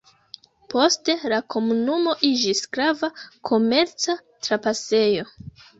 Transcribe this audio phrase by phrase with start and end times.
[0.73, 3.13] Poste la komunumo iĝis grava
[3.53, 5.33] komerca trapasejo.